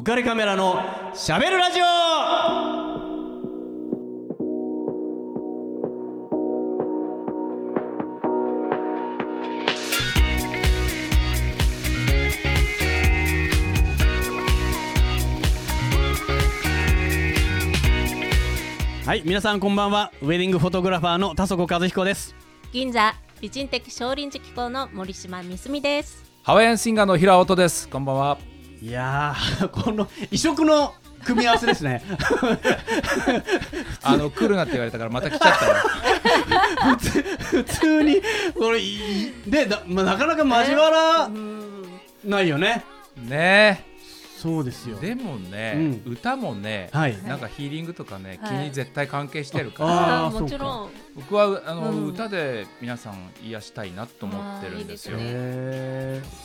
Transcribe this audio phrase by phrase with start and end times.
[0.00, 0.80] 浮かれカメラの
[1.14, 1.84] しゃべるラジオ
[19.04, 22.34] はい皆さんこんばんはウェディングフォトグラファーの田底和彦です
[22.72, 27.86] 銀座美人的少林寺機構の森島みすみですハワイアンシンガーの平音です。
[27.86, 28.49] こんばんは。
[28.82, 30.94] いやーこの異色の
[31.24, 32.02] 組み合わせですね。
[34.02, 35.74] あの来るなって言われたからまた来ちゃったよ。
[37.42, 38.22] 普通に
[38.58, 41.30] これいでだ、まあ、なかなか交わら
[42.24, 42.84] ないよね。
[43.16, 43.89] ね
[44.40, 44.96] そうですよ。
[45.02, 45.14] え。
[45.14, 47.22] でもね、歌もね、はい。
[47.24, 48.48] なんかヒーリングとかね、はい。
[48.48, 50.90] 気に絶対関係してるから、もちろん。
[51.14, 52.06] 僕はあの、うん。
[52.06, 55.18] 歌で皆さん癒したいなと思ってるんですよ。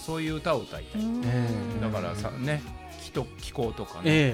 [0.06, 1.02] そういう歌を歌いたい。
[1.24, 1.50] え
[1.82, 2.62] だからさね、
[3.02, 4.34] 気と気候とかね、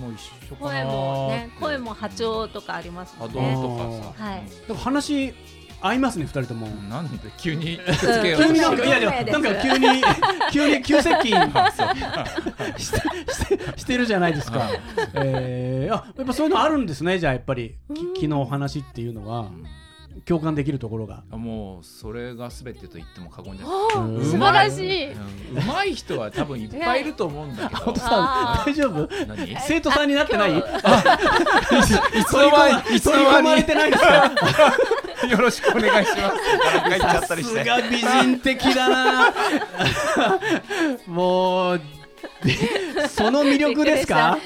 [0.00, 4.42] もう一緒かな声もね声も波長とかありますも波動とかさ、はい。
[4.66, 5.34] でも話
[5.82, 6.66] 合いますね二人とも。
[6.88, 10.02] なんで急につけよう急になんかいやいやですなんか急に
[10.52, 11.34] 急に急接近。
[12.78, 12.96] して
[13.32, 14.68] してしてるじゃないですか。
[15.14, 17.76] えー、あやっぱそういうのあるんですねじゃあやっぱり。
[17.94, 19.46] き昨日お話っていうのは。
[20.24, 21.22] 共感できるところが。
[21.30, 24.08] もうそれが全てと言っても過言じゃない。
[24.08, 24.24] うん。
[24.24, 25.10] 素晴らしい。
[25.12, 25.16] う
[25.66, 25.94] まい。
[25.94, 27.92] 人は多分いっぱいいると思うんだけど。
[27.92, 29.08] 大丈夫？
[29.26, 29.56] 何？
[29.60, 30.50] 生徒さんになってない？
[30.50, 30.62] 今い
[32.20, 33.64] いつの間にいつの間に
[35.30, 36.20] よろしくお願いします。
[36.20, 36.32] なん
[36.82, 37.64] か言っちゃったりして。
[37.64, 39.32] さすが美人的だな。
[41.06, 41.80] もう。
[42.44, 42.54] で
[43.08, 44.36] その魅力ですか？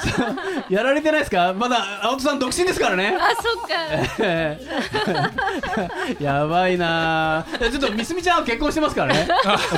[0.68, 1.54] やられてないですか？
[1.54, 3.74] まだ青戸さん独身ですからねあそっか
[6.22, 9.26] やばいなあちょっとみすみちゃんは結婚してますからね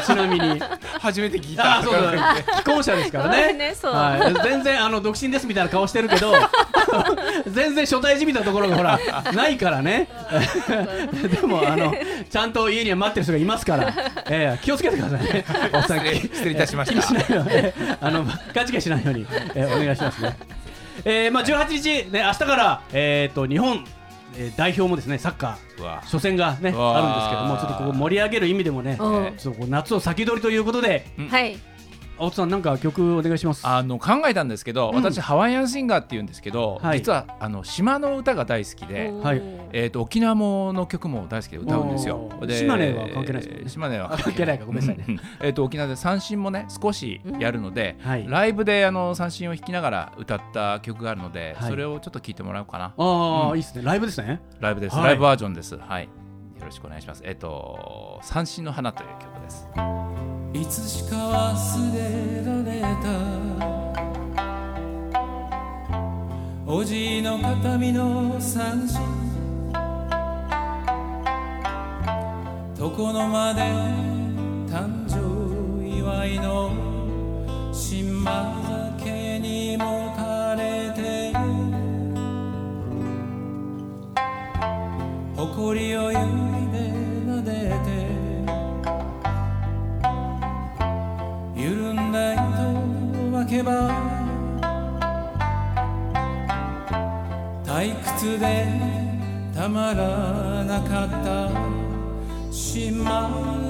[0.05, 0.61] ちなみに
[1.01, 1.79] 初めて聞いた。
[1.79, 6.33] あそうだ既婚者ですからねねはい、全然あの独身ですみたいな顔してるけど
[7.49, 8.99] 全然初対じみたところがほら
[9.35, 10.09] ないからね。
[11.41, 11.95] でもあの
[12.31, 13.93] ちゃんと家には待ってる人がいますから、
[14.29, 15.45] えー気をつけてくださいね。
[15.73, 17.35] おっさん失礼失礼いたしまし気にしないた。
[17.35, 20.37] ようにえーあの勘違いしないように、えーお願いしますね。
[21.05, 23.85] えーまあ、18日、ね、明日から、えー、と日本、
[24.37, 29.35] えー代表もですねサッカー初戦が、ね、あるんですけどもちょっとここ盛り上げる意味でもね、うん。
[29.37, 31.59] ちょっとこう夏を先取りということではい
[32.23, 33.67] 青津さんなんか曲お願いします。
[33.67, 39.13] あの考えたんですけど、うん私ハワイアンシンガーって言うんですけど、はい実はあの島の歌が大好きで。
[39.23, 39.43] はい
[39.75, 52.85] えー、と沖縄もの曲も大好きで歌うんですよで島根は関係ないですね島根はあ関係ないかごめんなさいねうんえー、と沖縄で三振もね少しやるので、はいライブであの三振を弾きながら歌った曲があるので、はいそれをちょっと聞いてもらおうかな。
[52.85, 54.43] ああ、うんいいですねライブですね。
[54.61, 55.79] ライブです、はいライブバージョンです。
[55.79, 56.05] はい。
[56.05, 56.11] よ
[56.67, 57.23] ろしくお願いします。
[57.25, 60.42] えっ、と、三振の花という曲です。
[60.55, 63.09] いつしか忘れられた。
[66.67, 69.01] おじいの形見の三振。
[72.79, 73.61] 床の間で
[74.69, 75.17] 誕生
[75.87, 76.71] 祝いの
[77.73, 78.61] 新馬
[79.01, 81.33] 酒にもたれて
[85.35, 86.12] 誇りを
[93.63, 93.91] ば
[97.65, 98.67] 退屈で
[99.55, 103.62] たまらなかった島。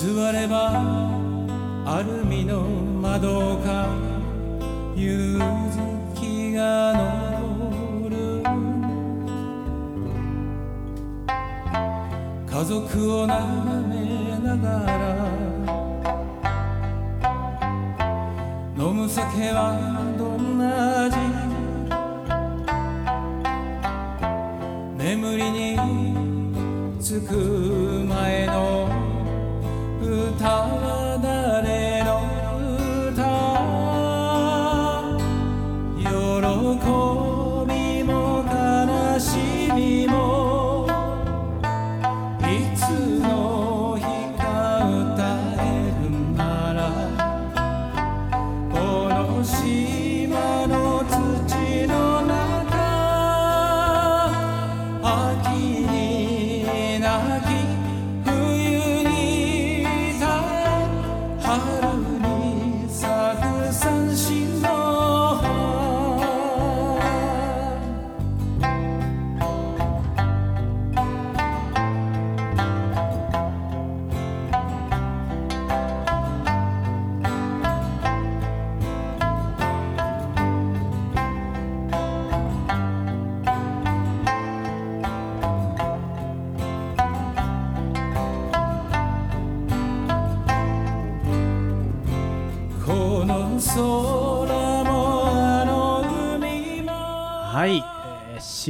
[0.00, 1.10] 座れば
[1.84, 2.62] アルミの
[3.02, 3.86] 窓か
[4.96, 5.38] 夕
[6.16, 8.42] 月が昇る。
[12.46, 14.96] 家族を眺めながら
[18.78, 19.76] 飲む酒は
[20.16, 21.18] どんな味？
[24.96, 25.76] 眠りに
[26.98, 27.69] つく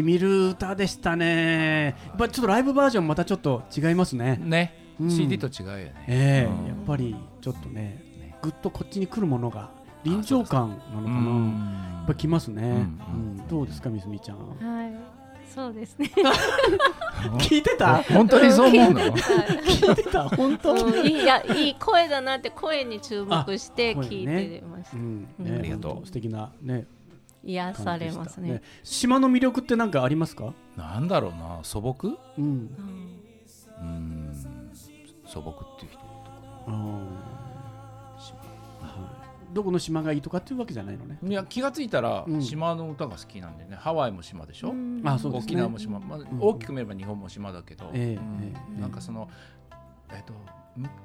[0.01, 1.95] しみる歌でしたね。
[2.07, 4.39] やっぱりちょっとライブバージョンまたちょっと違いますね。
[4.43, 5.11] ね、うん。
[5.11, 6.05] CD と違うよね。
[6.09, 6.67] ええうん。
[6.67, 9.71] やっぱりちょっとねぐっとこっちに来るものが
[10.05, 11.99] 臨場感なのかな。
[11.99, 12.75] やっぱ来ますね、ん。
[12.75, 12.79] う
[13.43, 13.49] ん。
[13.49, 14.39] どうですかみすみちゃん。
[14.39, 14.95] はい。
[15.55, 16.11] そうですね。
[17.39, 18.03] 聞いてた？
[18.05, 19.01] 本当にそう思うの？
[19.01, 20.29] 聞いてた？
[20.29, 20.73] 本当？
[20.73, 21.07] うん。
[21.07, 25.29] いやいい声だなって声に注目してあ聞いてました、うん。
[25.39, 25.45] うん。
[25.45, 26.07] ねありがとう。
[26.07, 26.87] 素敵なね
[27.43, 28.49] 癒されますね。
[28.49, 30.53] 感じでした島の魅力って何かありますか？
[30.77, 31.61] なんだろうな。
[31.63, 32.19] 素朴？
[32.39, 32.45] うん。
[32.45, 33.21] うん。
[33.81, 34.71] うん
[35.27, 36.01] 素朴っていう人
[36.67, 36.75] あー。
[36.75, 37.07] は
[39.51, 39.55] い。
[39.55, 41.19] どこの島がいいとかっていうわけじゃないのね。
[41.23, 42.43] いや気がついたらうん。
[42.43, 45.03] 島の歌が好きなんでね、ハワイも島でしょ、うん。
[45.05, 45.53] あそうですね。
[45.53, 48.41] 沖縄も島、まあ、大きく見れば日本も島だけど、ええうん。
[48.43, 49.29] ええなんかその、
[50.13, 50.39] えっと、む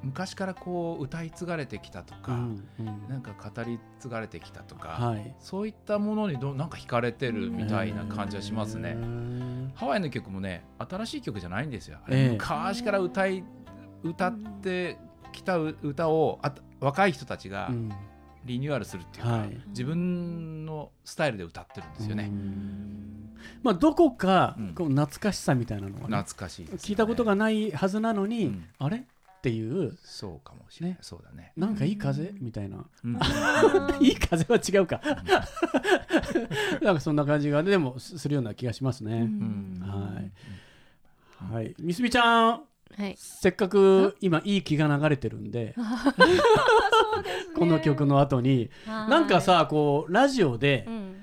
[0.04, 3.10] 昔からこう歌い継がれてきたとか、うんうん。
[3.10, 5.36] なんか語り継がれてきたとか、はい。
[5.40, 8.96] そういったものにどなんか惹かれてるみたいな感じはしますね。
[9.74, 12.00] ハワイの曲もね新しい曲じゃないんですよ。
[12.10, 12.32] ええ。
[12.34, 13.44] 昔から歌い
[14.04, 14.98] 歌って
[15.34, 17.92] きた歌をあ若い人たちがうん。
[18.46, 19.58] リニューアルするっていうか、はい。
[19.70, 22.32] 自分のスタイルで歌ってるんですよね。
[23.64, 24.76] まあどこかうん。
[24.76, 28.66] こう懐かしさみたいなのはね懐かしいね、聞いたことがないはずなのに、うん。
[28.78, 29.04] あれ？
[29.46, 29.96] っていう。
[30.04, 31.00] そうかもしれない、ね。
[31.04, 31.52] そうだね。
[31.56, 32.34] なんかいい風？
[32.42, 33.14] みたいな、うん。
[34.04, 35.00] いい風は違うか。
[36.82, 39.80] なんかそんな感じがでもすするような気がしますね、うん。
[39.82, 40.20] は
[41.52, 41.54] い。
[41.54, 41.76] はい。
[41.80, 42.64] みすみちゃん。
[42.98, 43.14] はい。
[43.20, 45.76] せっかく今いい気が流れてるんで。
[47.56, 48.72] この曲の後に。
[48.88, 51.16] なんか、さこうラジオではいうん。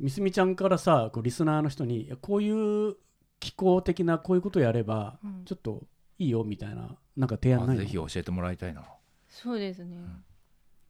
[0.00, 2.96] みすみちゃんからさこうリスナーの人にいやこういう
[3.38, 5.44] 気候的なこういうことやればうん。
[5.46, 5.82] ちょっと
[6.20, 8.84] いいよみたいななんか提案ないぜひ教えてもらいたいな。
[9.28, 9.96] そうですね、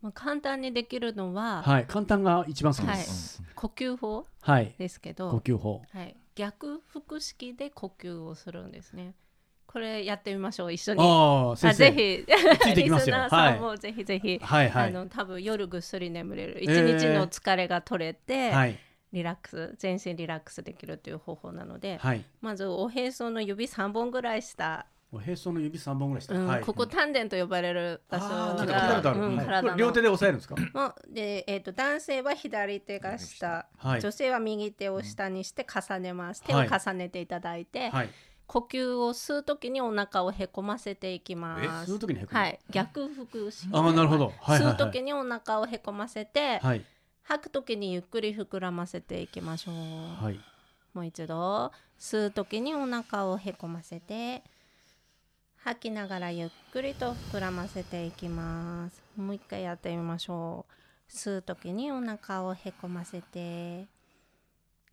[0.03, 3.43] まあ、簡単にできるのは、はい簡単が一番好きです。
[3.55, 5.82] 呼吸法はい、ですけ呼ど、吸法。
[5.93, 9.15] はい、逆腹式で呼吸をするんですね。
[9.67, 11.00] これやってみましょう一緒に。
[11.00, 11.87] ああ先生。
[11.87, 12.26] あぜ
[12.75, 12.75] ひ。
[12.83, 14.88] リスナーさんもぜひぜひ、はいはい。
[14.88, 16.64] あの多分夜ぐっすり眠れる。
[16.64, 16.99] 一えー。
[16.99, 18.76] 日の疲れが取れて、はい。
[19.12, 22.25] リラックス全身リラックスできるという方法なので、はい。
[22.40, 26.47] まずおへその指3本ぐらい下、おへその指三本ぐらいした、うん。
[26.47, 26.62] はい。
[26.62, 29.12] ここ丹田と呼ばれる場所が。
[29.12, 30.55] うん両手で押さえるんですか？
[30.73, 34.00] もうで、えー、と男性は左手が下、はい。
[34.00, 38.11] 女性は右手を下にして重ねます、手をはい重ねていただいて、はい。
[38.47, 41.93] 呼吸を吸う時にお腹をへこませていきます。
[41.93, 42.38] 吸う時にへこむ？
[42.38, 42.59] はい。
[42.71, 44.26] 逆腹式ああなるほど。
[44.26, 44.73] はいはいはい。
[44.73, 46.85] 吸う時にお腹をへこませて、はい。
[47.23, 49.75] 吐く時にゆっくり膨らませていきましょう、
[50.25, 50.40] はい。
[50.95, 51.73] もう一度。
[51.99, 54.43] 吸う時にお腹をへこませて
[55.64, 59.02] 吐きながらゆっくりと膨らませていきます。
[59.17, 61.12] もう一回やってみましょう。
[61.12, 63.87] 吸う時にお腹をへこませて。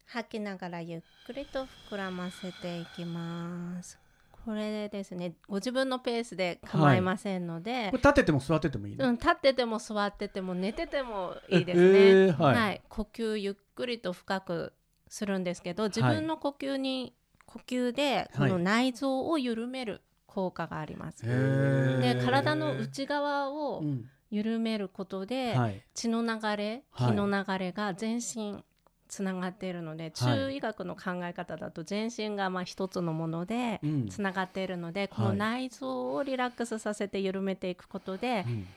[0.08, 3.98] 吐きながらゆっくりと膨らませていきます。
[4.46, 12.00] これでですねご自分のペースで構いませんので、これ立ってても座っててもいいの、うん、立ってても座ってても寝ててもいいですね。
[12.00, 12.82] えーはい。
[12.90, 14.74] 呼吸ゆっくりと深く
[15.08, 17.14] するんですけど自分の呼吸に、
[17.46, 20.02] 呼吸でこの内臓を緩める
[20.38, 21.24] 効果があります。
[21.26, 24.06] で体の内側をうん。
[24.30, 25.82] 緩めることで、はい。
[25.94, 27.12] 血の流れはい。
[27.12, 28.62] 気の流れが全身
[29.08, 34.10] つながっているので、中医学の考え方だと全身がまあ一つのものでうん。
[34.10, 38.68] つながっているので、この内臓をリラックスさせて緩めていくことで、うん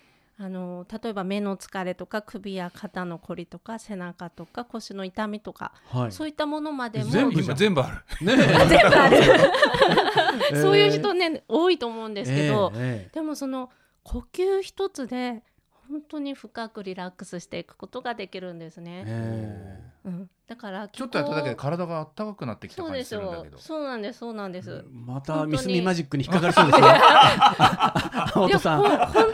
[0.42, 6.12] あの例えば目の疲れとか首や肩のこりとか背中とか腰の痛みとか、はい。
[6.12, 8.26] そういったものまでも全部全部ある。
[8.26, 9.18] ね 全部ある。
[10.52, 13.70] えそういう人ね多いと思うんですけど、ええでもその
[14.02, 15.42] 呼吸一つで
[15.90, 19.04] 本当に深くリラックスしていくことができるんですえね。
[19.06, 23.59] えうん、だからちょっとやっただけで体が温かくなってきた感じそうでするんだけど。
[23.59, 24.85] そうなんですそうなんです。
[24.92, 26.87] またミスミマジックに引っかかりそうですね
[28.32, 28.50] 本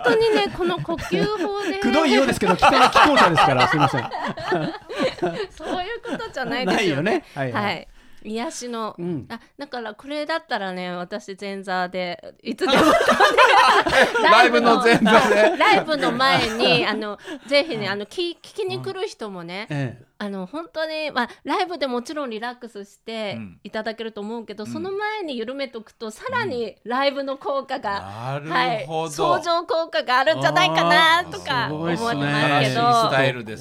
[0.02, 4.10] 当にねこの呼吸法でくどいようですけど、既得既婚者ですから、すみません。
[5.52, 7.24] そういうことじゃないですよ ないよね。
[7.34, 7.52] はい。
[7.52, 7.88] はい。
[8.26, 9.26] 癒しの、うん。
[9.28, 12.72] あだからこれだったらね私前座でいつでも。
[14.30, 15.56] ライブの前座で。
[15.56, 23.60] ライブの前にあのぜひねあの聞聞きに来る人もね、えあの本当に、まあ、ライブでもちろんリラックスしてうん。
[23.64, 24.66] いただけると思うけど、ん。
[24.66, 29.10] その前に緩めとくとさらにライブの効果が、なるほど。
[29.10, 33.10] 相乗効果があるんじゃないかなとか思ってますけど。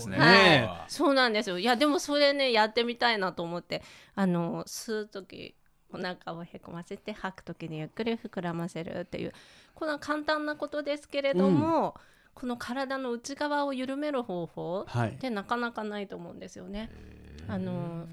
[0.08, 0.18] ね。
[0.18, 1.60] ねそうなんですよ。
[1.60, 3.82] いやでもそれねやってみたいなと思って
[4.16, 5.56] あの吸う時
[5.92, 9.34] お腹をへこませて吐く時にゆっくり膨らませるっていう
[9.74, 11.96] この簡単なことですけれども、
[12.36, 16.92] この体の内側を緩める方法はいってなかなかないと思うんですよね。
[17.48, 18.06] あの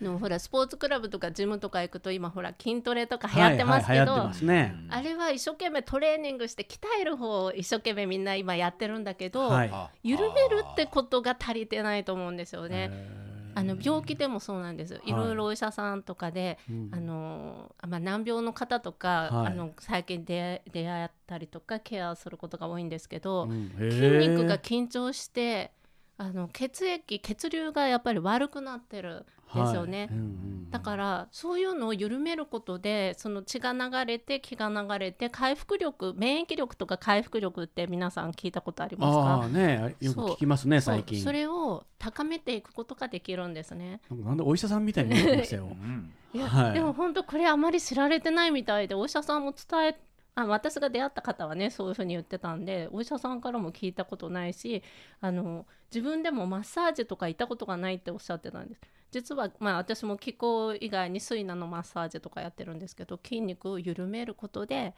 [0.00, 4.30] あのほらスポーツクラブとかジムとか行くと今ほら筋トレとか流行ってますけど。
[4.88, 9.70] あれは一生懸命トレーニングして鍛える方を一生懸命みんな今やってるんだけど、はい。
[9.70, 12.90] あ緩めるってことが足りてないと思うんですよね。
[13.50, 15.00] えあの病気でもそうなんです。
[15.04, 15.12] い。
[15.12, 16.90] ろいろお医者さんとかで、うん。
[16.92, 19.52] あのまあ、難病の方とか、はい。
[19.52, 23.72] あの最近出出会ったりとかケアすることが多いんですけど、うん。
[23.90, 25.72] 筋肉が緊張して
[26.16, 29.98] あの血液血流がやっぱり悪くなってるんですよね。
[30.00, 30.26] はいうんう
[30.56, 39.20] んだからそういうのを緩めることでその血が流れて気が流れて回復力免疫力とか回復力って皆さん聞いたことありますか？
[39.20, 41.20] ああね、よく聞きますね、最近。
[41.20, 44.00] それを高めていくことができるんですね。
[44.12, 45.74] なんでお医者さんみたいに見えてましたよ う。
[45.74, 50.00] んいや、はいでも本当これあまり知られてないみたいでお医者さんも伝え
[50.36, 54.84] あ私が出会った方はねそういうふうに言ってたんでお医者さんからも聞いたことないし
[55.20, 58.80] あの自分でもマッサージとか行ったことがないっておっしゃってたんです
[59.10, 64.94] 実は、まあ、私も気候以外に水ナのマッサージとかやってるんですけど筋肉を緩めることで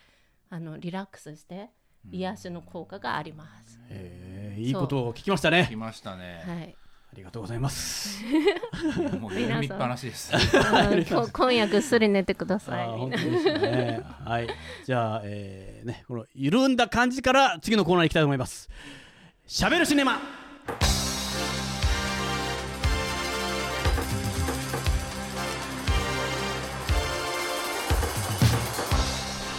[0.51, 1.71] あのリラックスして
[2.11, 3.81] 癒しの効果があります。
[3.89, 5.77] ええいいことを聞きましたね来。
[5.77, 6.43] ましたね。
[6.47, 6.77] はい
[7.13, 8.25] ありがとうございます。
[9.21, 10.33] もう読みっぱなしです。
[11.31, 12.87] 今夜ぐっすり寝てくだあさい。
[12.87, 14.01] ー本当ですね。
[14.25, 14.49] はい。
[14.87, 18.71] じゃあ、えー、ね、この緩んだ感じから次のコーナーに行きたいと思います。
[19.47, 20.21] しゃべるシネマ。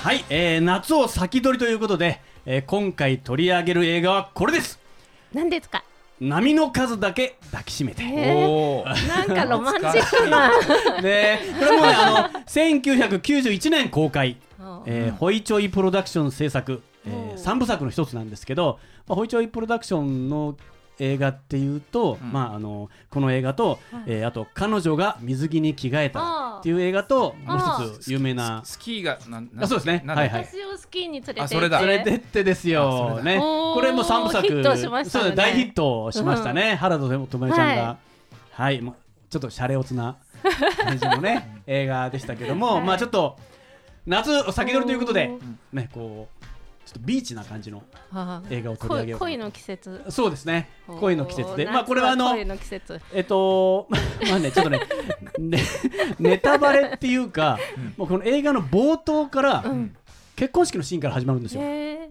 [0.04, 4.78] はい、えー、夏を先取りということで、えー、今回取り上げる映画はこれです。
[5.34, 5.82] 何ですか？
[6.20, 8.04] 波の数だけ抱きしめて。
[8.04, 8.36] え。
[8.86, 10.50] ーなんかロマンチックな。
[11.02, 14.36] ね、これもね、あの1991年公開、
[14.86, 20.58] えーホイチョイプロダクション制作、えおー3部作の一つなんですけど、まあ、ホイチョイプロダクションの
[21.00, 22.32] 映画っていうと、うん。
[22.32, 28.62] まあ、あのこの映画と、えーあと「彼女が水着に着替えた」っていう映画ともうあ一つ有名な。
[28.64, 30.04] スキーがなんなんあそうですね。
[30.06, 30.46] はいはい。
[30.46, 31.56] 私をスキーに連れて行って。
[31.56, 31.80] あそれだ。
[31.80, 33.38] それでってですあよね。
[33.40, 34.48] これも3部作。
[34.48, 35.24] ヒットしましたね。
[35.24, 37.82] そうです大ヒットしましたね、原田知世ちゃんが。
[37.82, 37.98] は
[38.52, 38.96] はい、もう
[39.30, 40.18] ちょっとシャレオツな
[40.86, 43.38] 感じのね 映画でしたけども、まあちょっと
[44.06, 45.32] 夏を先取りということで
[45.74, 46.43] おねこう
[46.86, 47.82] ちょっとビーチな感じの
[48.50, 50.02] 映画を取り上げよう恋恋の季節。
[50.10, 50.70] そうですね。
[50.88, 51.66] 恋の季節で。
[51.66, 53.02] まあこれはあの夏恋の季節。
[53.14, 53.88] えっと
[54.30, 54.82] まあねちょっとね
[55.40, 55.60] ね
[56.20, 57.58] ネタバレっていうか、
[57.98, 59.96] もうこの映画の冒頭から、ん。
[60.36, 61.62] 結婚式のシーンから始まるんですよ。
[61.64, 62.10] へ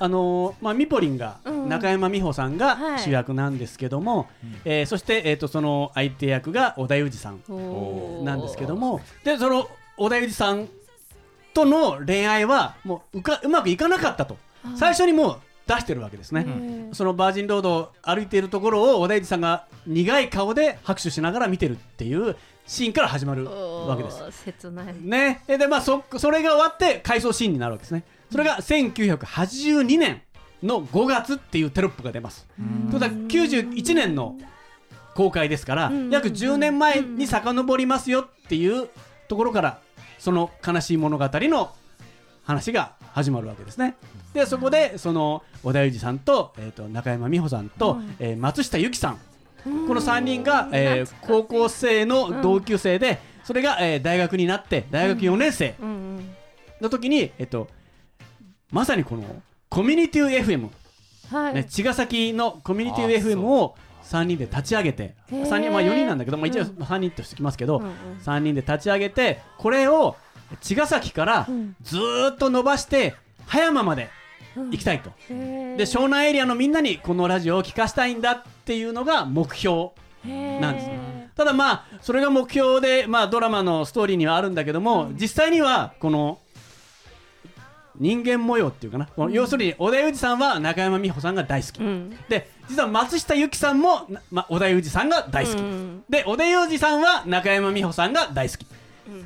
[0.00, 1.68] あのーまあ、ミポリンが、うん。
[1.68, 2.98] 中山美穂さんがはい。
[3.00, 4.28] 主役なんですけども、
[4.64, 10.68] えーそして、えー、とその相手役が織田裕二さんなんですけどもでその織田裕二さん
[11.54, 14.36] との恋愛はもううかうまくいかなかったと。
[14.76, 16.46] 最初にもう出してるわけですね。
[16.92, 22.36] そのバージンロードを歩いているところを織田裕二さんが苦い顔で拍手しながら見てるっていう
[22.66, 24.44] シーンから始まるわけです。
[24.44, 24.94] 切ない。
[25.00, 28.04] ね、えでまあそそれが終わって回想シーンになるわけですね。
[28.30, 30.22] それが1982年
[30.62, 32.46] の5月っていうテロップが出ます。
[32.56, 34.38] ということは91年の
[35.14, 36.10] 公開ですからん。
[36.10, 38.88] 約10年前に遡りますよっていう
[39.28, 39.80] ところから
[40.18, 41.74] その悲しい物語の
[42.44, 43.96] 話が始まるわけですね。
[44.34, 49.18] でそこでその織田裕二さんと,、えー、と中山美穂さんと、えー松下由樹さん。
[49.64, 55.88] この3人が、えー高校生の同級生で、それが、えー大学になって大学4年生うん。
[55.88, 56.34] うん
[56.80, 57.68] の時に、えっと、
[58.70, 59.24] まさにこの
[59.68, 60.70] コミュニティ FM
[61.30, 63.76] はい、ね、茅ヶ崎のコミュニティあ FM を
[64.08, 65.46] 3人で立ち上げてへー。
[65.46, 66.68] 3人まあ4人なんだけど、まあ、一応うん。
[66.68, 67.92] 3人としてきますけど、うんうん。
[68.24, 70.16] 3人で立ち上げてこれを
[70.60, 71.76] 茅ヶ崎からうん。
[71.82, 73.14] ずーっと伸ばして
[73.46, 74.08] 葉山まで
[74.56, 75.76] 行きたいと、へー。
[75.76, 79.90] で湘南エリアのみんなにこのラジオを聞かしたいんだっていうのが目標
[80.24, 86.40] なんですへただまあそれが目標で、まあ、ドラマのストーリーにはあるんだけども、実際にはこの
[87.96, 92.18] 人間模様っていうかな、要するに織田裕二さんは中山美穂さんが大好き、ーうん。
[92.28, 96.04] で実は松下由樹さんも、なま、織田裕二さんが大好き、うん。
[96.08, 98.66] で織田裕二さんは中山美穂さんが大好き、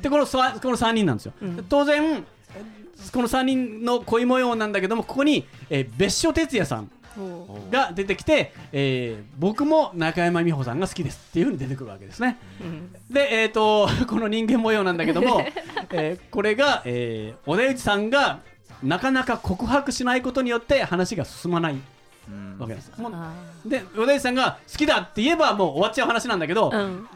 [0.01, 1.65] でこのさこの3人なんですよ、うん。
[1.67, 2.23] 当然
[3.11, 6.89] この3人の恋模様なんだけどもここに、えー別所哲也さん
[7.69, 11.19] が出てきて、えー僕も中山美穂さんが好きです。
[11.29, 12.37] っていうふうに出てくるわけですね。
[12.61, 12.93] うん。
[13.13, 15.45] でえっ、と この人間模様なんだけども、
[15.91, 18.39] えーこれが、えー、織田裕二さんが
[18.81, 21.73] なかなか告白しないことによって話が進まない。
[21.73, 21.83] うん
[22.57, 22.91] わけです。
[22.97, 23.33] もうあ
[23.65, 27.07] で織田さんが好きだって言えばもう終わっちゃう話なんだけど、ーうん。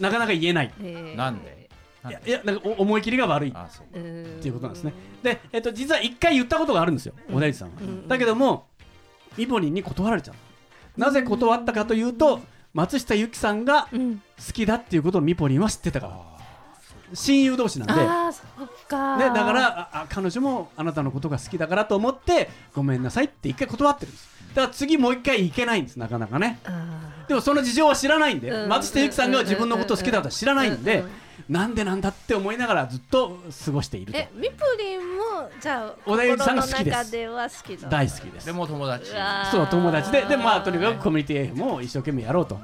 [0.00, 0.72] なかなか言えない。
[0.80, 1.16] へー。
[1.16, 1.68] なんで？
[2.08, 3.50] いやいやなんかお思い切りが悪い。
[3.50, 3.52] っ
[3.92, 3.98] て
[4.48, 4.92] いうことなんですね。
[5.22, 8.08] で、えっと実は一回言ったことがあるんですよ織田裕二さんは、うん。
[8.08, 8.66] だけども
[9.38, 11.00] イボリンに断られちゃう。
[11.00, 12.40] なぜ断ったかというと
[12.74, 14.16] 松下由樹さんがうん。
[14.16, 16.12] 好きだっていうことをミポリンは知ってたから。
[16.14, 16.32] あ
[17.14, 17.94] 親友同士なんで。
[17.94, 19.18] ああそっか。
[19.18, 26.58] ね、だからああ彼女もあなたのことが好きだからと思ってごめんなさいって一回断ってるんですだから次もう一回行けないんですなかなかね。
[26.64, 28.68] あでもその事情は知らないんで、うん。
[28.68, 31.10] 松下由樹さんが自分のことを好きだとは知らないんで、うんうん
[31.48, 34.18] なんでなんだって思いながらずっと過ごしていると。
[34.18, 38.46] えミプリンもじゃあ小田裕二さんが好きです心の中では好きだ大好きです。
[38.46, 39.10] でも友達。
[39.50, 40.22] そう友達で。
[40.22, 42.60] でまあとにかくコミュニティ FM を一生懸命やろうと。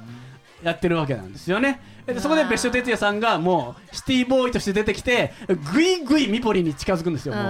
[0.62, 1.80] やってるわけなんですよね。
[2.06, 5.32] でそこで別所哲也さんがもうシティボーイとして出てきて
[5.72, 7.44] ぐいぐいミポリンに近づくんですよもう。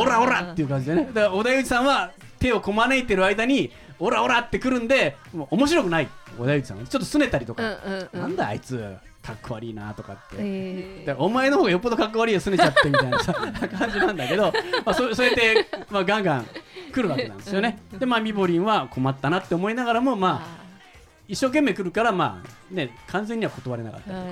[0.00, 1.08] オラオラっていう感じでね。
[1.12, 3.70] だから小田裕二さんは手をこまねいてる間に
[4.00, 6.08] オラオラってくるんでもう面白くない。
[6.38, 8.20] 小田裕二さんはちょっと拗ねたりとうんか、うんうん。
[8.20, 11.04] なんだあいつかっこ悪いなとかって、え。
[11.06, 13.34] だからお前の方がよっぽどかっこ悪いよ拗ねちゃってみたいなさ
[13.78, 14.44] 感じなんだけど、
[14.84, 16.46] まあ、そそうやって、まあ、ガンガン
[16.92, 17.78] 来るわけなんですよね。
[17.98, 20.60] でまあミボリンは困ったなって思いながらもまあ
[21.28, 24.24] 一生懸命来るからまあね完全には断れなかったりと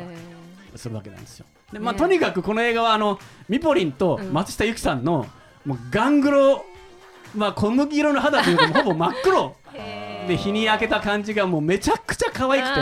[0.73, 1.47] かするわけなんですよ。
[1.73, 1.99] でまあ、ね。
[1.99, 5.27] とにかくこの映画はあのミポリンと松下由樹さんの、
[5.67, 6.65] もうガングロ、
[7.35, 9.57] まあ、小麦色の肌というかほぼ真っ黒。
[10.27, 12.75] で日に焼けた感じがもうめちゃくちゃ可愛くて。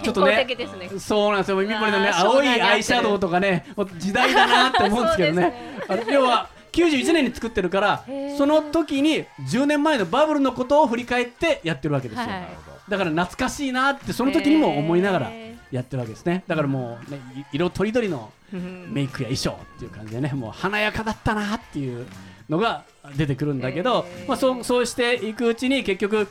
[0.00, 0.90] てちょっとねね。
[0.98, 3.66] そうなんですよ、ミポリンのね、青いアイシャドウとかね、
[3.98, 5.54] 時代だなって思うんですけどね、
[5.88, 8.04] あの要は91年に作ってるから
[8.38, 12.26] その時に10年前のバブルのことを振り返ってやってるわけですよ。
[12.26, 12.48] はい。
[12.88, 15.26] だから懐かしいなって、その時にも思いながら。
[15.30, 16.44] へやってるわけですね。
[16.46, 22.06] だからもう、ね、い色とりどりのうんメイクや衣装っていう感じでね、もう華やかだったなっていう
[22.48, 22.84] のが
[23.16, 26.26] 出てくるんだけど、へーまあ、そうそうしていくうちに結局、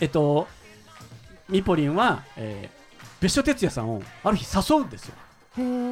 [0.00, 0.48] えっと、
[1.48, 2.80] ミポリンは、えー
[3.20, 5.14] 別所哲也さんをある日誘うんですよ。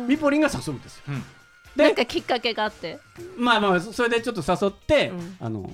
[0.07, 1.03] ミポリンが誘うんですよ。
[1.09, 1.23] うん
[1.77, 2.99] なんかきっかけがあって
[3.37, 5.71] まあまあそれでちょっと誘って、うんあの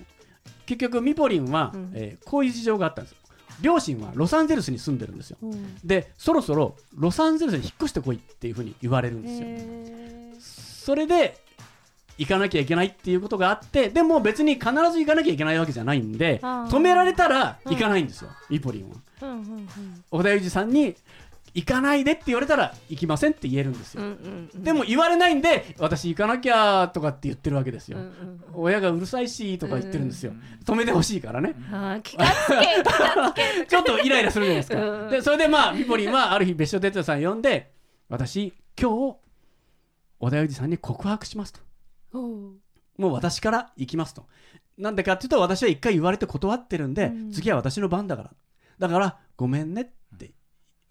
[0.67, 3.19] 結局ミポリンは、うんえーこういう事情があったんですよ。
[3.61, 5.39] 両親はロサンゼルスに住んでるんですよ。
[5.85, 9.43] でそろそろロサンゼルスに引っ越してこいっていうふうに言われるんですよ。
[9.47, 11.39] へそれで
[12.19, 18.97] 行かなきゃいけないっていうことがあってでも別に必ず行かなきゃいけないわけじゃないんで止められたら行かないんですよ、ミポリンは。
[19.21, 19.69] ーうんうん
[20.11, 20.95] 小田裕二さんに
[21.55, 24.03] 行かないでって言われたら行きませんって言えるんですよ。
[24.03, 27.99] うんうんうんでも言われないんで私行かなきゃとかって言ってるわけですよ。
[27.99, 30.33] うんうん親がうるさいしとか言ってるんですよ。
[30.65, 31.55] 止めてほしいからね。
[31.73, 34.81] あー気がつけ気がつけちょっとイライラするじゃないですか。
[34.81, 37.73] うんでそれでまあミポリンはある日別所哲也さん呼んで
[38.09, 39.17] 私今日
[40.19, 41.61] 小田裕二さんに告白しますと。
[42.97, 44.27] もう私から行きますと。
[44.79, 48.31] なんでかっていうと私は一回言われて断ってるんで、うん次は私の番だから。
[48.79, 49.93] だからごめんねって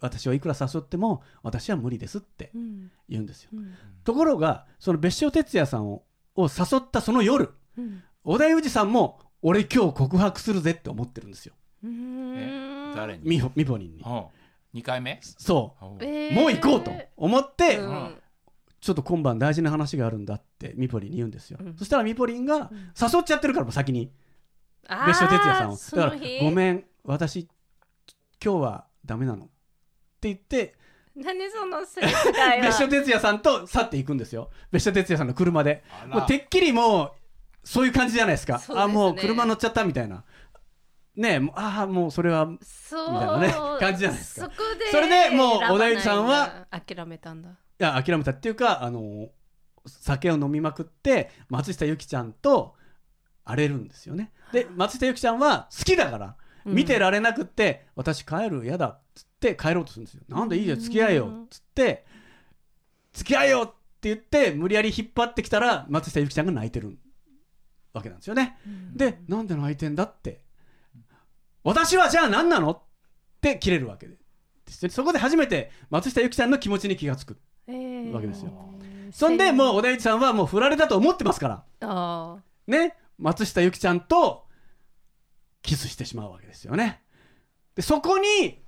[0.00, 2.90] 私はいくら誘っても私は無理ですってうん。
[3.08, 3.50] 言うんですよ。
[3.52, 3.74] うん。
[4.04, 6.04] ところがその別所哲也さんを
[6.36, 8.02] を誘ったその夜うん。
[8.24, 11.54] 小田裕二さんも俺今日告白するぜって思ってるんですよ。
[11.82, 12.94] うーん。
[12.94, 13.28] 誰に？
[13.28, 14.02] ミホミポニンに。
[14.02, 14.08] う。
[14.08, 14.24] ん
[14.72, 15.20] 二回目？
[15.22, 16.04] そう。
[16.04, 16.34] えー。
[16.34, 18.14] もう行こうと思って、うん。
[18.80, 21.76] ちょっと今晩大事な話があるんだってミポリンに言うんですよ、うん。
[21.76, 22.70] そしたらミポリンがん。
[23.00, 24.10] 誘っちゃってるからもう先に。
[25.06, 25.76] 別所哲也さんを。
[25.76, 27.48] だからごめん私
[28.44, 29.48] 今日はダメなの
[30.28, 30.74] 言って
[31.16, 34.50] 何そのセリフがよ別所哲也さんと去っていくんですよ。
[34.72, 35.84] 別所哲也さんの車で。
[36.08, 37.12] もうてっきりもう
[37.62, 38.58] そういう感じじゃないですか。
[38.58, 38.92] そうですね。
[38.92, 40.24] あもう車乗っちゃったみたいな。
[41.14, 44.46] ねえもうああもうそれはそうみたいなね感じじゃないですか。
[44.46, 47.50] そこでそれでもう小田裕二さんは諦めたんだ。
[47.50, 49.28] いや諦めたっていうかあの
[49.86, 52.74] 酒を飲みまくって松下由紀ちゃんと
[53.44, 54.32] 荒れるんですよね。
[54.52, 58.98] で松下由紀ちゃんは好きだから見てられなくって、私帰る嫌だ
[59.52, 60.22] って帰ろうとするんですよ。
[60.28, 61.26] なんでいいじゃん付き合えよ。
[61.44, 62.06] っつって
[63.12, 63.66] 付き合えよっ
[64.00, 66.98] て言って無理やり引っ張ってきたら松下由紀ちゃんが泣いてる
[67.92, 68.58] わけなんですよね、
[68.92, 70.42] でなんで泣いてんだって。
[71.62, 72.82] 私はじゃあ何なのっ
[73.40, 78.10] て切れるわけでそこで初めて松下由紀ちゃんの気持ちに気がつくえー。
[78.10, 78.52] わけですよ。
[79.12, 81.64] そんでもう小田裕二さんはもう振られたと思ってますから。
[81.80, 84.44] あね松下由紀ちゃんと
[85.62, 87.02] キスしてしまうわけですよね。
[87.74, 88.62] でそこに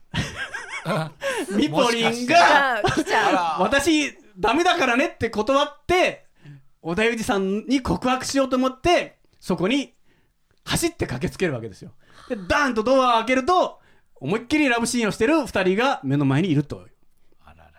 [1.57, 6.27] ミポリンがあ来ちゃう私ダメだからねって断って
[6.83, 9.95] 小田裕二さんに告白しようと思ってそこに
[10.65, 11.93] 走って駆けつけるわけですよ。
[12.29, 13.81] でダーンとドアを開けると
[14.17, 16.85] 思いっきりラブシーンをしてる2人が目の前にいると
[17.45, 17.71] あららら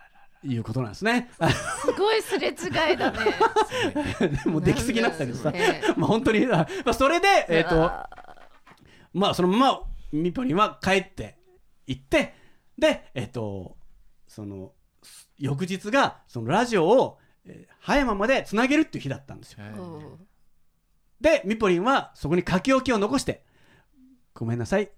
[0.43, 1.29] いうことなんですね。
[1.81, 3.17] すごいすれ違いだね。
[4.19, 5.53] で もできすぎなんだけどさ、
[5.95, 8.09] まあ本当に、あまあ、それで、えっ、と、あ
[9.13, 11.37] まあそのままミポリンは帰って
[11.87, 12.33] 行って
[12.77, 13.77] でえっ、と
[14.27, 14.73] その
[15.37, 19.59] 翌日がそのラジオを、えー葉山までつなげるっていう日だったんですよ。
[21.21, 23.43] でミポリンはそこに書き置きを残して
[24.35, 24.91] 「ごめんなさい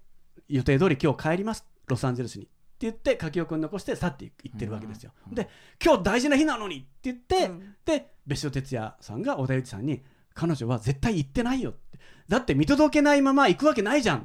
[0.48, 5.48] 予定通り今日帰りますロサンゼルスに」って言って書き置きを残して去っていってるわけですよ、で
[5.82, 7.76] 今日大事な日なのにって言って、うん。
[7.84, 10.02] で別所哲也さんが小田裕二さんに
[10.34, 11.98] 「彼女は絶対行ってないよ」って。
[12.28, 14.22] だって見届けないまま行くわけないじゃんっ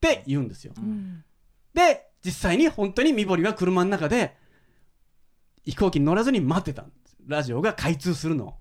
[0.00, 1.24] て言うんですよ、うん。
[1.74, 4.36] で実際に本当にミボリは車の中で
[5.64, 7.16] 飛行機に乗らずに待ってたんです。
[7.26, 8.56] ラジオが開通するの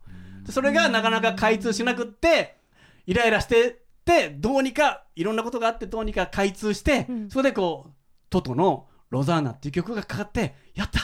[0.49, 2.57] それがなかなか開通しなくって
[3.05, 7.29] イライラしてってどうにかいろんなことがあってどうにか開通して、うん。
[7.29, 7.93] それでこう
[8.29, 10.99] トトの「ロザーナ」っていう曲がかかってやった!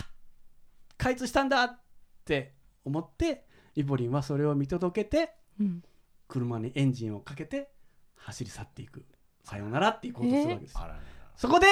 [0.98, 1.80] 開通したんだっ
[2.26, 5.84] て思ってミボリンはそれを見届けてうん。
[6.28, 7.70] 車にエンジンをかけて
[8.16, 9.06] 走り去っていく。
[9.44, 11.02] さようならっていうことをするわけですよ、あららら。
[11.38, 11.68] そこで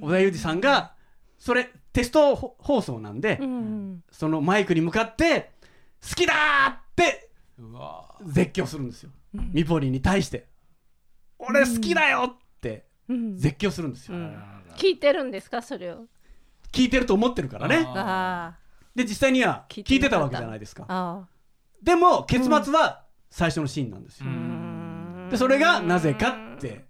[0.00, 0.94] 小田裕二さんが
[1.38, 5.52] それテスト放送なんで、うんそのマイクに向かって
[6.08, 6.34] 「好きだ!」
[6.68, 7.30] って
[8.24, 9.50] 絶叫するんですよ、うん。
[9.52, 10.48] ミポリンに対して
[11.38, 13.36] 「俺好きだよ!」ってうん。
[13.36, 14.36] 絶叫するんですよ、うん。
[14.76, 16.06] 聞いてるんですかそれを？
[16.72, 17.84] 聞いてると思ってるからね。
[17.88, 18.56] あ
[18.94, 21.28] で実際には聞聞いてたわけじゃないですか。
[21.82, 24.26] でも結末は最初のシーンなんですよ、
[25.30, 26.84] でそれがなぜかって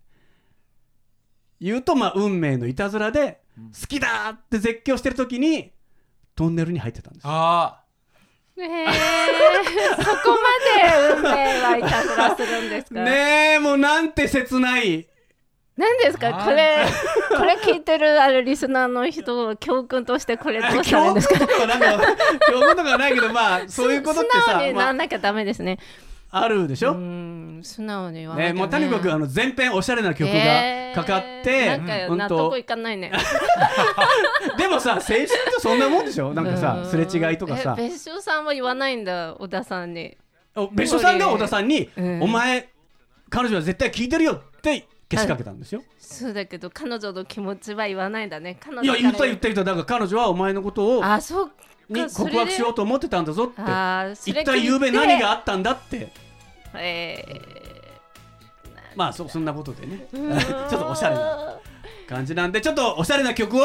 [1.62, 3.72] 言うとまあ運命のいたずらでうん。
[3.72, 5.72] 好きだって絶叫してる時に
[6.34, 7.30] トンネルに入ってたんですよ。
[7.32, 7.82] あ
[8.58, 8.86] へえ。
[8.86, 10.48] そこま
[10.80, 11.28] で運命
[11.62, 13.02] はいたずらするんですか？
[13.02, 15.06] ねえもうなんて切ない。
[15.74, 16.44] 何ですか？
[16.44, 16.86] これ
[17.30, 21.38] これ聞いてるあるリスナーの人を教訓としてこれどうしたらいいんですか？
[21.38, 22.06] 教訓とかなんか
[22.50, 24.84] 教訓とかはないけどまあそういうことって素直にさまあ。
[24.86, 25.82] なんなきゃダメですね、あ
[26.40, 33.12] るでしょ、うん素直に言わなきゃね、もうとにかくあの全編おしゃれな曲がかかって、えーなんか納得いかないね。
[34.58, 36.32] でもさ青春ってそんなもんでしょ？
[36.34, 36.90] なんかさうん。
[36.90, 37.76] すれ違いとかさ。
[37.78, 40.16] え別所さんは言わないんだ小田さんに。
[40.56, 42.22] お別所さんが小田さんに「うん。
[42.22, 42.68] お前
[43.30, 45.82] 彼女は絶対聞いてるよ」ってけしかけたんですよ。
[45.98, 48.56] そうだけど彼女の気持ちは言わないんだね。
[48.60, 49.64] 彼女いや言った言った言った。
[49.64, 51.50] だから彼女はお前のことをあそう
[51.88, 54.30] に告白しようと思ってたんだぞって。
[54.30, 56.12] 一体夕べ何があったんだって。
[56.74, 57.24] え
[58.94, 60.06] まあそそんなことでね。
[60.12, 61.58] ー、 ちょっとおしゃれな
[62.08, 63.60] 感じなんでちょっとおしゃれな曲を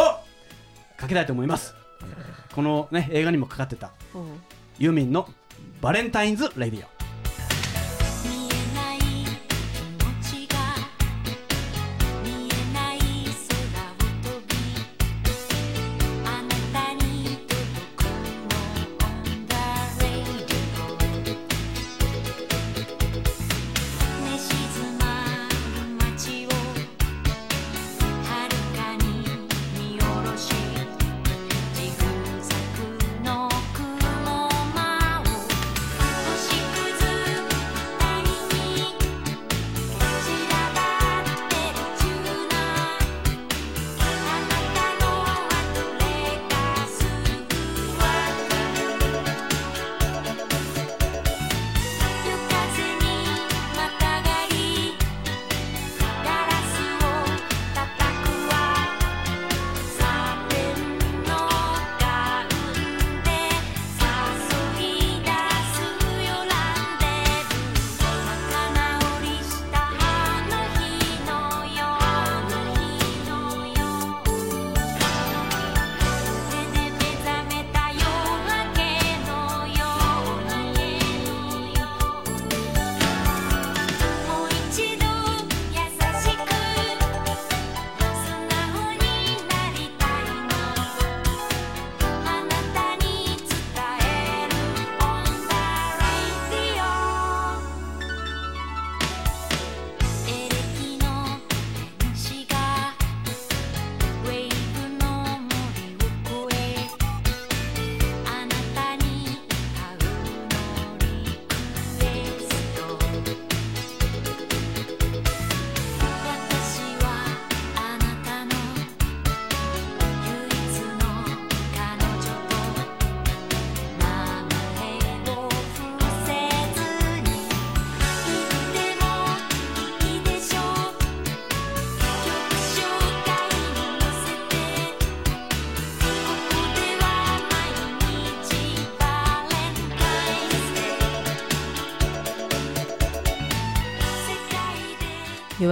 [0.98, 1.76] かけたいと思います。
[2.54, 3.92] このね映画にもかかってた。
[4.14, 4.42] うん。
[4.80, 5.28] ユーミンの
[5.82, 6.88] 「バレンタインズ・レディオ」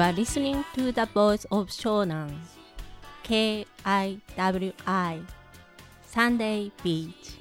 [0.05, 2.31] are listening to the voice of Shonan
[3.23, 5.21] K-I-W-I
[6.07, 7.39] Sunday Beach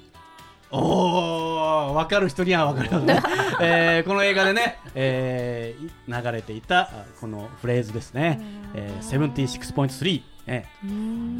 [0.71, 3.21] おお分かる人には分かりますね、
[3.61, 5.91] えーこの映画でね、えーい
[6.23, 8.41] 流れていたあこのフレーズですね、
[8.73, 10.67] えー、76.3、ね、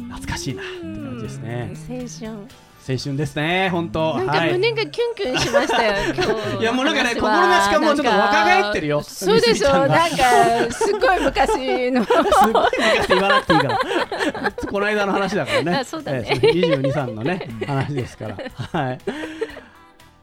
[0.08, 1.96] 懐かしいなって感じですね青
[2.28, 2.48] 春
[2.88, 6.14] 青春ですね本当なんかはい胸がキュンキュンしましたよ。
[6.60, 10.06] いやもうなんかね心なしかもうちょっと若返ってるよそうでしょ、なんか
[10.70, 12.04] すごい昔の。
[12.06, 14.52] すごい昔って言わなくていいから。
[14.70, 15.76] この間の話だからね。
[15.78, 18.36] あそうだねえー22、3のね、話ですから。
[18.36, 18.98] はい。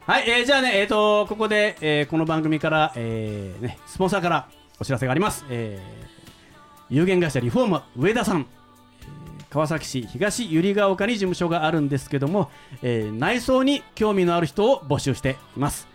[0.05, 4.47] はい、えーじゃあね、えっ、と、ここで、えーこの番組から、えーね、スポンサーから
[4.79, 5.45] お知らせがあります。
[5.49, 6.03] えー
[6.89, 8.45] 有限会社リフォーム上田さん。
[9.53, 12.49] 川崎市東百合ヶ丘に事務所があるんですけども、
[12.81, 15.87] えー内装に興味のある人を募集しています。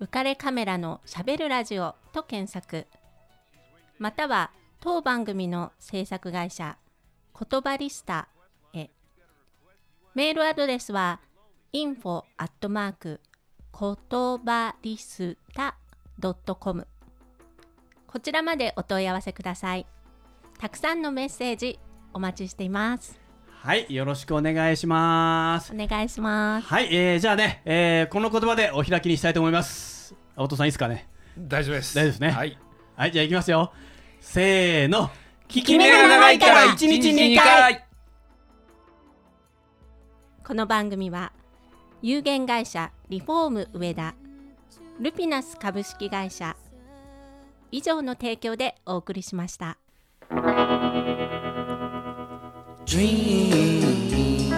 [0.00, 2.86] 浮かれカメラのしゃべるラジオと検索。
[3.98, 6.78] または当番組の制作会社
[7.38, 8.28] 言葉リスタ
[8.72, 8.90] へ。
[10.14, 11.20] メールアドレスは
[11.72, 13.20] info アットマーク
[13.78, 13.96] 言
[14.44, 15.76] 葉リスタ
[16.58, 16.86] .com
[18.06, 19.86] こちらまでお問い合わせください。
[20.58, 21.78] たくさんのメッセージ
[22.12, 23.18] お待ちしています。
[23.48, 25.72] はいよろしくお願いします。
[25.72, 26.66] お願いします。
[26.66, 30.14] はい、えー、じゃあね、えー、この言葉でお開きにしたいと思います。
[30.36, 31.08] お父さんいいですかね？
[31.38, 31.94] 大丈夫です。
[31.94, 32.30] 大丈夫ですね。
[32.30, 32.58] はい。
[32.96, 33.72] はいじゃあいきますよ。
[34.20, 35.10] せーの
[35.50, 37.84] 聞き目が長いから一日2回
[40.46, 41.32] この番組は
[42.02, 44.14] 有限会社リフォーム上田
[45.00, 46.56] ルピナス株式会社
[47.72, 49.76] 以上の提供でお送りしました。
[52.86, 54.49] Dream,